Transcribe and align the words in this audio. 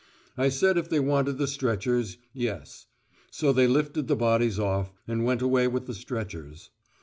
I 0.35 0.49
said 0.49 0.79
if 0.79 0.89
they 0.89 0.99
wanted 0.99 1.37
the 1.37 1.45
stretchers, 1.45 2.17
yes. 2.33 2.87
So 3.29 3.53
they 3.53 3.67
lifted 3.67 4.07
the 4.07 4.15
bodies 4.15 4.57
off, 4.57 4.91
and 5.07 5.25
went 5.25 5.43
away 5.43 5.67
with 5.67 5.85
the 5.85 5.93
stretchers. 5.93 6.71